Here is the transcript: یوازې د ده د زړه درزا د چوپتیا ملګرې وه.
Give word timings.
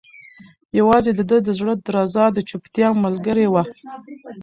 یوازې 0.79 1.11
د 1.15 1.21
ده 1.29 1.37
د 1.47 1.49
زړه 1.59 1.73
درزا 1.87 2.25
د 2.33 2.39
چوپتیا 2.49 2.87
ملګرې 3.05 3.47
وه. 3.53 3.63